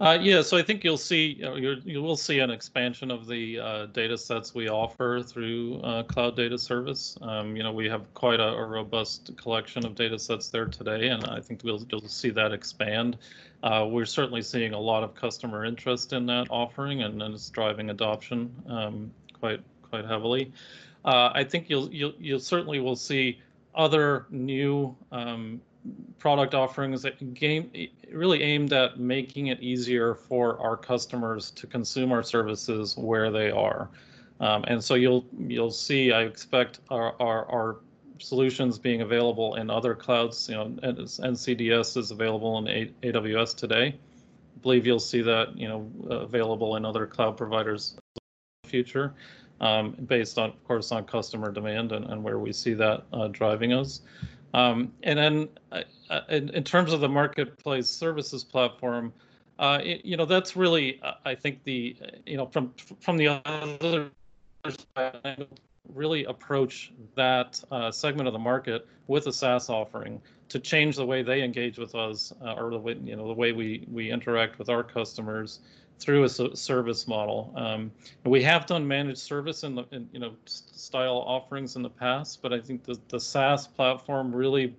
[0.00, 3.58] Uh, yeah, so I think you'll see you, you will see an expansion of the
[3.58, 7.18] uh, data sets we offer through uh, Cloud Data Service.
[7.20, 11.08] Um, you know, we have quite a, a, robust collection of data sets there today,
[11.08, 13.18] and I think we'll you'll see that expand.
[13.64, 17.50] Uh, we're certainly seeing a lot of customer interest in that offering, and, and it's
[17.50, 20.52] driving adoption um, quite quite heavily.
[21.08, 23.40] Uh, I think you'll you'll you'll certainly will see
[23.74, 25.62] other new um,
[26.18, 27.70] product offerings that game
[28.12, 33.50] really aimed at making it easier for our customers to consume our services where they
[33.50, 33.88] are.
[34.40, 37.76] Um, and so you'll you'll see, I expect our, our, our
[38.18, 40.46] solutions being available in other clouds.
[40.46, 43.94] You know, NCDS is available in AWS today.
[43.96, 48.20] I believe you'll see that you know available in other cloud providers in
[48.64, 49.14] the future.
[49.60, 53.28] Um, based on, of course, on customer demand and, and where we see that uh,
[53.28, 54.00] driving us.
[54.54, 59.12] Um, and then uh, uh in, in, terms of the marketplace services platform,
[59.58, 63.28] uh, it, you know, that's really, uh, I think the, you know, from from the
[63.44, 64.10] other
[64.96, 65.46] side,
[65.94, 71.04] really approach that uh, segment of the market with a SaaS offering to change the
[71.04, 74.10] way they engage with us uh, or the way you know the way we we
[74.10, 75.60] interact with our customers
[75.98, 77.52] through a service model.
[77.56, 77.90] Um,
[78.24, 82.40] we have done managed service in the in, you know style offerings in the past,
[82.42, 84.74] but I think the the SaaS platform really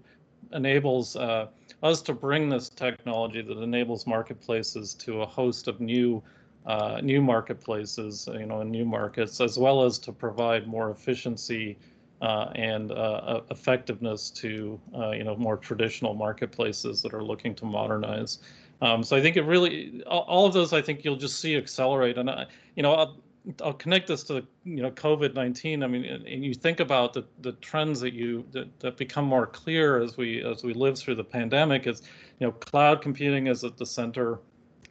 [0.54, 1.48] enables uh,
[1.84, 6.24] us to bring this technology that enables marketplaces to a host of new
[6.66, 11.78] uh, new marketplaces, you know, in new markets, as well as to provide more efficiency
[12.22, 17.66] uh, and uh, effectiveness to, uh, you know, more traditional marketplaces that are looking to
[17.66, 18.40] modernize.
[18.82, 22.18] Um, so I think it really, all of those, I think you'll just see accelerate.
[22.18, 22.46] And, I,
[22.76, 23.18] you know, I'll,
[23.64, 25.84] I'll connect this to, you know, COVID-19.
[25.84, 29.48] I mean, and you think about the, the trends that you, that, that become more
[29.48, 32.04] clear as we, as we live through the pandemic is,
[32.40, 34.40] you know, cloud computing is at the center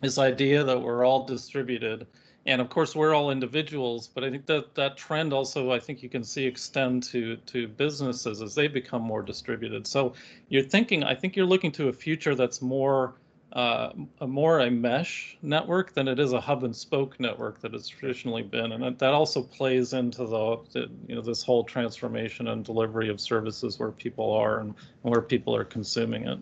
[0.00, 2.06] this idea that we're all distributed
[2.48, 6.02] and of course we're all individuals but i think that that trend also i think
[6.02, 9.86] you can see extend to to businesses as they become more distributed.
[9.86, 10.14] So
[10.48, 13.14] you're thinking i think you're looking to a future that's more
[13.52, 17.74] uh, a more a mesh network than it is a hub and spoke network that
[17.74, 22.48] it's traditionally been, and that also plays into the, the, you know this whole transformation
[22.48, 26.38] and delivery of services where people are and where people are consuming it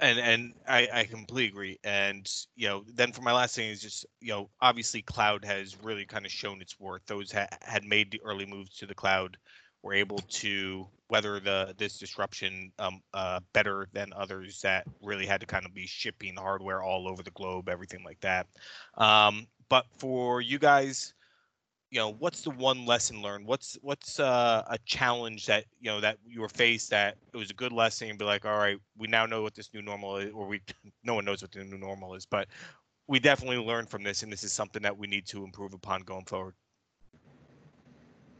[0.00, 1.78] and and I, I completely agree.
[1.84, 5.76] And you know, then for my last thing is just you know, obviously cloud has
[5.82, 7.02] really kind of shown its worth.
[7.06, 9.36] Those ha- had made the early moves to the cloud
[9.82, 15.40] were able to weather the this disruption um, uh, better than others that really had
[15.40, 18.46] to kind of be shipping hardware all over the globe, everything like that.
[18.96, 21.14] Um, but for you guys
[21.90, 26.00] you know what's the one lesson learned what's what's uh, a challenge that you know
[26.00, 28.78] that you were faced that it was a good lesson and be like all right
[28.96, 30.60] we now know what this new normal is or we
[31.04, 32.48] no one knows what the new normal is but
[33.08, 36.00] we definitely learned from this and this is something that we need to improve upon
[36.02, 36.54] going forward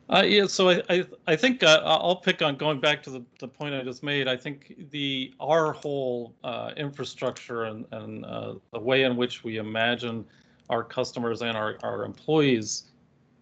[0.09, 3.25] uh, yeah, so I I, I think uh, I'll pick on going back to the,
[3.39, 4.27] the point I just made.
[4.27, 9.59] I think the our whole uh, infrastructure and and uh, the way in which we
[9.59, 10.27] imagine
[10.69, 12.90] our customers and our, our employees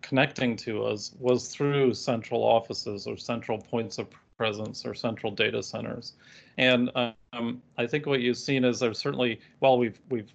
[0.02, 5.62] connecting to us was through central offices or central points of presence or central data
[5.62, 6.14] centers.
[6.56, 6.90] And
[7.32, 10.32] um, I think what you've seen is there's certainly, while we've we've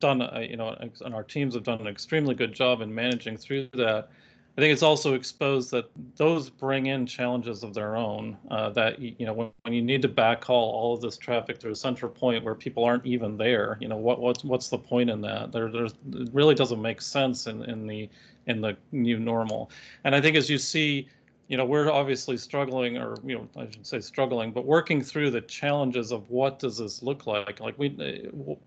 [0.00, 3.36] done, a, you know, and our teams have done an extremely good job in managing
[3.36, 4.08] through that.
[4.56, 8.36] I think it's also exposed that those bring in challenges of their own.
[8.50, 11.70] Uh, that you know, when, when, you need to backhaul all of this traffic to
[11.70, 15.10] a central point where people aren't even there, you know, what what's what's the point
[15.10, 15.52] in that?
[15.52, 18.08] There, there's it really doesn't make sense in in the
[18.48, 19.70] in the new normal.
[20.04, 21.06] And I think as you see,
[21.48, 25.30] you know, we're obviously struggling, or you know, I should say struggling, but working through
[25.30, 27.60] the challenges of what does this look like?
[27.60, 27.88] Like we,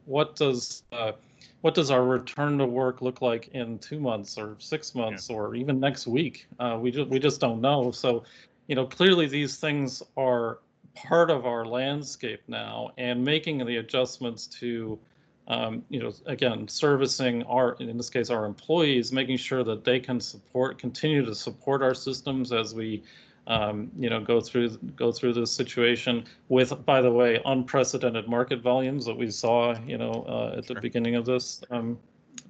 [0.05, 1.11] what does uh,
[1.61, 5.35] what does our return to work look like in two months or six months yeah.
[5.35, 6.47] or even next week?
[6.59, 7.91] Uh, we just we just don't know.
[7.91, 8.23] So,
[8.65, 10.59] you know, clearly these things are
[10.95, 14.97] part of our landscape now, and making the adjustments to
[15.47, 19.99] um, you know, again, servicing our, in this case, our employees, making sure that they
[19.99, 23.03] can support, continue to support our systems as we,
[23.47, 28.61] um, you know, go through go through this situation with, by the way, unprecedented market
[28.61, 30.81] volumes that we saw, you know, uh, at the sure.
[30.81, 31.97] beginning of this um,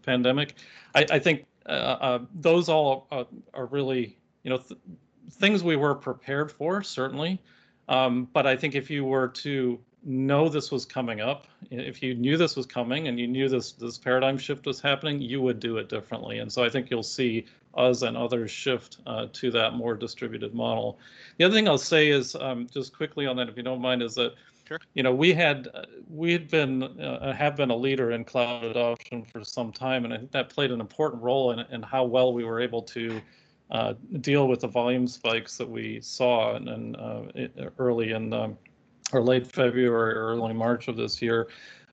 [0.03, 0.55] pandemic.
[0.93, 3.23] I, I think uh, uh, those all uh,
[3.53, 4.79] are really, you know, th-
[5.31, 7.41] things we were prepared for, certainly.
[7.87, 12.15] Um, but I think if you were to know this was coming up, if you
[12.15, 15.59] knew this was coming and you knew this this paradigm shift was happening, you would
[15.59, 16.39] do it differently.
[16.39, 17.45] And so I think you'll see
[17.75, 20.99] us and others shift uh, to that more distributed model.
[21.37, 24.01] The other thing I'll say is um, just quickly on that, if you don't mind,
[24.01, 24.33] is that
[24.67, 24.79] sure.
[24.93, 28.63] you know we had uh, we had been uh, have been a leader in cloud
[28.63, 32.03] adoption for some time, and I think that played an important role in, in how
[32.03, 33.21] well we were able to.
[33.69, 37.21] Uh, deal with the volume spikes that we saw and, and uh,
[37.79, 38.57] early in um,
[39.13, 41.47] or late February or early March of this year,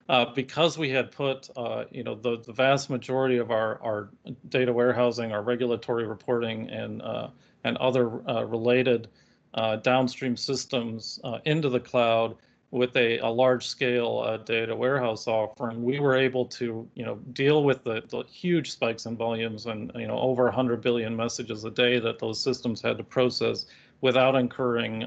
[0.09, 4.09] uh, because we had put, uh, you know, the, the vast majority of our, our
[4.49, 7.29] data warehousing, our regulatory reporting, and uh,
[7.65, 9.09] and other uh, related
[9.55, 12.37] uh, downstream systems uh, into the cloud
[12.71, 17.65] with a, a large scale data warehouse offering, we were able to, you know, deal
[17.65, 21.71] with the, the huge spikes in volumes and, you know, over 100 billion messages a
[21.71, 23.65] day that those systems had to process
[24.03, 25.03] without incurring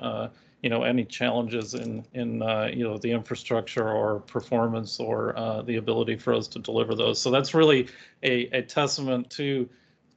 [0.61, 5.61] you know any challenges in in uh, you know the infrastructure or performance or uh,
[5.63, 7.21] the ability for us to deliver those.
[7.21, 7.87] So that's really
[8.23, 9.67] a, a testament to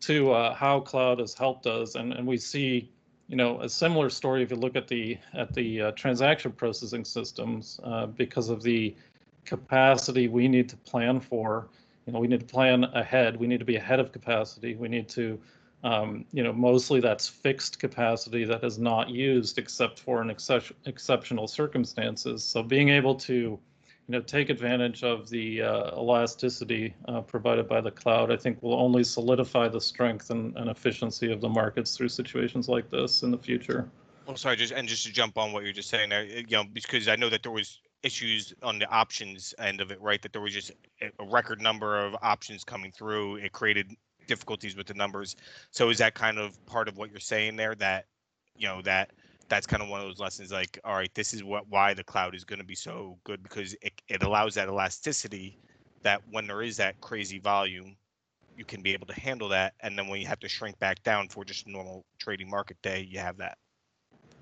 [0.00, 2.90] to uh, how cloud has helped us, and, and we see,
[3.28, 7.04] you know, a similar story if you look at the at the uh, transaction processing
[7.04, 8.94] systems uh, because of the
[9.44, 11.68] capacity we need to plan for.
[12.06, 13.38] You know, we need to plan ahead.
[13.38, 14.74] We need to be ahead of capacity.
[14.74, 15.40] We need to,
[15.84, 20.72] um, you know, mostly that's fixed capacity that is not used except for in excep-
[20.86, 22.42] exceptional circumstances.
[22.42, 23.32] So being able to
[24.06, 28.62] you know, take advantage of the uh, elasticity uh, provided by the cloud, I think
[28.62, 33.22] will only solidify the strength and, and efficiency of the markets through situations like this
[33.22, 33.88] in the future.
[34.26, 36.64] Well, sorry, just and just to jump on what you're just saying there, you know,
[36.64, 40.20] because I know that there was issues on the options end of it, right?
[40.22, 40.72] That there was just
[41.02, 43.36] a record number of options coming through.
[43.36, 43.90] It created
[44.26, 45.36] difficulties with the numbers.
[45.70, 47.74] So is that kind of part of what you're saying there?
[47.74, 48.06] That
[48.56, 49.10] you know that
[49.48, 52.04] that's kind of one of those lessons like all right this is what why the
[52.04, 55.58] cloud is going to be so good because it, it allows that elasticity
[56.02, 57.96] that when there is that crazy volume
[58.56, 61.02] you can be able to handle that and then when you have to shrink back
[61.02, 63.58] down for just a normal trading market day you have that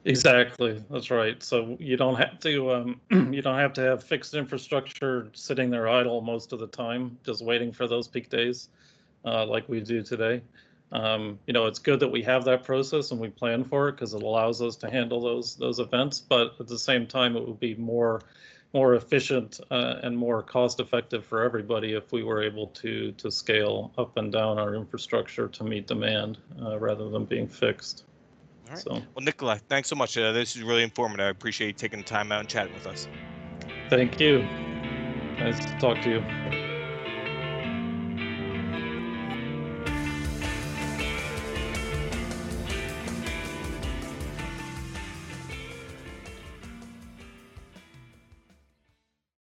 [0.05, 3.01] exactly that's right so you don't have to um,
[3.33, 7.45] you don't have to have fixed infrastructure sitting there idle most of the time just
[7.45, 8.69] waiting for those peak days
[9.25, 10.43] uh, like we do today
[10.93, 13.93] um, you know, it's good that we have that process and we plan for it
[13.93, 16.21] because it allows us to handle those those events.
[16.21, 18.21] But at the same time, it would be more
[18.75, 23.31] more efficient uh, and more cost effective for everybody if we were able to to
[23.31, 28.05] scale up and down our infrastructure to meet demand uh, rather than being fixed.
[28.67, 28.83] All right.
[28.83, 28.91] So.
[28.91, 30.17] Well, Nikolai, thanks so much.
[30.19, 31.27] Uh, this is really informative.
[31.27, 33.09] I appreciate you taking the time out and chatting with us.
[33.89, 34.43] Thank you.
[35.39, 36.62] Nice to talk to you.